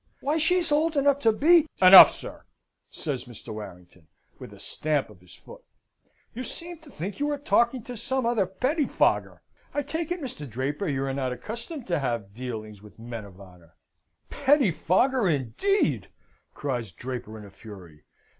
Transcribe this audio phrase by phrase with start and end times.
[0.19, 2.45] Why she's old enough to be" "Enough, sir,"
[2.89, 3.53] says Mr.
[3.53, 4.07] Warrington,
[4.39, 5.61] with a stamp of his foot.
[6.33, 9.43] "You seem to think you are talking to some other pettifogger.
[9.75, 10.49] I take it, Mr.
[10.49, 13.75] Draper, you are not accustomed to have dealings with men of honour."
[14.31, 16.09] "Pettifogger, indeed!"
[16.55, 18.05] cries Draper in a fury.